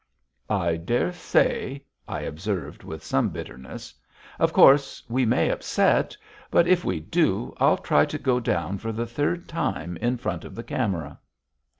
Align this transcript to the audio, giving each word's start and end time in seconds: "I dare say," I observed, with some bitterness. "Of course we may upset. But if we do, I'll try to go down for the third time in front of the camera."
"I 0.49 0.77
dare 0.77 1.11
say," 1.13 1.85
I 2.07 2.21
observed, 2.21 2.83
with 2.83 3.03
some 3.03 3.29
bitterness. 3.29 3.93
"Of 4.39 4.51
course 4.51 5.03
we 5.07 5.27
may 5.27 5.51
upset. 5.51 6.17
But 6.49 6.65
if 6.65 6.83
we 6.83 6.99
do, 6.99 7.53
I'll 7.59 7.77
try 7.77 8.05
to 8.05 8.17
go 8.17 8.39
down 8.39 8.79
for 8.79 8.91
the 8.91 9.05
third 9.05 9.47
time 9.47 9.97
in 9.97 10.17
front 10.17 10.43
of 10.43 10.55
the 10.55 10.63
camera." 10.63 11.19